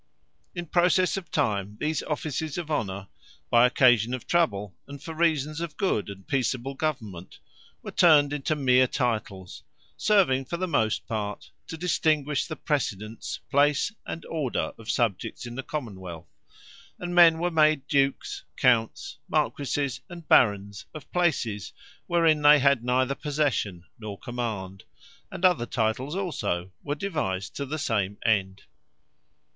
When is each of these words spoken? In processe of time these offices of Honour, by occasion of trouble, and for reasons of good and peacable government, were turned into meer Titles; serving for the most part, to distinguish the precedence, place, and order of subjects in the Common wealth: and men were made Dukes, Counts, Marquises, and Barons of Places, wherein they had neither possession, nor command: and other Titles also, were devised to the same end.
In 0.55 0.65
processe 0.65 1.15
of 1.15 1.29
time 1.29 1.77
these 1.79 2.01
offices 2.01 2.57
of 2.57 2.71
Honour, 2.71 3.07
by 3.51 3.67
occasion 3.67 4.15
of 4.15 4.25
trouble, 4.25 4.75
and 4.87 4.99
for 4.99 5.13
reasons 5.13 5.61
of 5.61 5.77
good 5.77 6.09
and 6.09 6.25
peacable 6.27 6.73
government, 6.75 7.37
were 7.83 7.91
turned 7.91 8.33
into 8.33 8.55
meer 8.55 8.87
Titles; 8.87 9.61
serving 9.97 10.45
for 10.45 10.57
the 10.57 10.67
most 10.67 11.05
part, 11.05 11.51
to 11.67 11.77
distinguish 11.77 12.47
the 12.47 12.55
precedence, 12.55 13.41
place, 13.51 13.91
and 14.03 14.25
order 14.25 14.73
of 14.79 14.89
subjects 14.89 15.45
in 15.45 15.53
the 15.53 15.61
Common 15.61 15.99
wealth: 15.99 16.31
and 16.97 17.13
men 17.13 17.37
were 17.37 17.51
made 17.51 17.85
Dukes, 17.87 18.43
Counts, 18.57 19.19
Marquises, 19.27 20.01
and 20.09 20.27
Barons 20.27 20.87
of 20.95 21.11
Places, 21.11 21.73
wherein 22.07 22.41
they 22.41 22.57
had 22.57 22.83
neither 22.83 23.13
possession, 23.13 23.83
nor 23.99 24.17
command: 24.17 24.83
and 25.31 25.45
other 25.45 25.67
Titles 25.67 26.15
also, 26.15 26.71
were 26.81 26.95
devised 26.95 27.55
to 27.57 27.67
the 27.67 27.77
same 27.77 28.17
end. 28.25 28.63